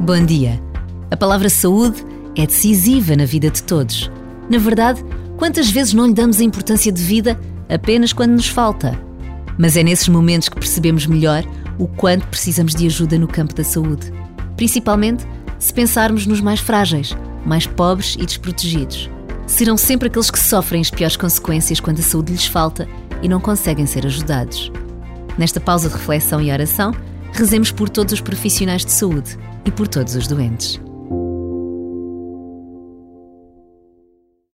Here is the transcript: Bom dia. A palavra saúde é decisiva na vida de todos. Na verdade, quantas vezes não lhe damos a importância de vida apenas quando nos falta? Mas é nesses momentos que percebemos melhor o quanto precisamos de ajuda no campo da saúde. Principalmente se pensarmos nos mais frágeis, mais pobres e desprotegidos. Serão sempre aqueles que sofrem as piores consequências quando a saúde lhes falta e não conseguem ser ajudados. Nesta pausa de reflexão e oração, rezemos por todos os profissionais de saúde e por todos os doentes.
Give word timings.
Bom 0.00 0.24
dia. 0.26 0.62
A 1.10 1.16
palavra 1.16 1.48
saúde 1.48 2.04
é 2.36 2.46
decisiva 2.46 3.16
na 3.16 3.24
vida 3.24 3.50
de 3.50 3.62
todos. 3.62 4.10
Na 4.48 4.58
verdade, 4.58 5.02
quantas 5.38 5.70
vezes 5.70 5.94
não 5.94 6.06
lhe 6.06 6.12
damos 6.12 6.38
a 6.38 6.44
importância 6.44 6.92
de 6.92 7.02
vida 7.02 7.40
apenas 7.66 8.12
quando 8.12 8.32
nos 8.32 8.46
falta? 8.46 8.96
Mas 9.56 9.74
é 9.74 9.82
nesses 9.82 10.08
momentos 10.08 10.50
que 10.50 10.58
percebemos 10.58 11.06
melhor 11.06 11.42
o 11.78 11.88
quanto 11.88 12.26
precisamos 12.28 12.74
de 12.74 12.86
ajuda 12.86 13.18
no 13.18 13.26
campo 13.26 13.54
da 13.54 13.64
saúde. 13.64 14.12
Principalmente 14.54 15.24
se 15.58 15.72
pensarmos 15.72 16.26
nos 16.26 16.42
mais 16.42 16.60
frágeis, 16.60 17.16
mais 17.44 17.66
pobres 17.66 18.16
e 18.20 18.26
desprotegidos. 18.26 19.10
Serão 19.46 19.78
sempre 19.78 20.08
aqueles 20.08 20.30
que 20.30 20.38
sofrem 20.38 20.82
as 20.82 20.90
piores 20.90 21.16
consequências 21.16 21.80
quando 21.80 22.00
a 22.00 22.02
saúde 22.02 22.32
lhes 22.32 22.46
falta 22.46 22.86
e 23.22 23.28
não 23.28 23.40
conseguem 23.40 23.86
ser 23.86 24.04
ajudados. 24.04 24.70
Nesta 25.38 25.58
pausa 25.58 25.88
de 25.88 25.94
reflexão 25.94 26.40
e 26.40 26.52
oração, 26.52 26.92
rezemos 27.32 27.70
por 27.70 27.88
todos 27.88 28.12
os 28.12 28.20
profissionais 28.20 28.84
de 28.84 28.92
saúde 28.92 29.36
e 29.64 29.70
por 29.70 29.88
todos 29.88 30.14
os 30.14 30.26
doentes. 30.26 30.80